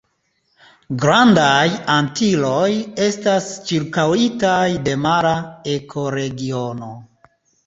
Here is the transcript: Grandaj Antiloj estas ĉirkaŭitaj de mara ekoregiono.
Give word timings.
Grandaj 1.01 1.67
Antiloj 1.95 2.69
estas 3.09 3.51
ĉirkaŭitaj 3.69 4.63
de 4.89 4.97
mara 5.05 5.37
ekoregiono. 5.77 6.91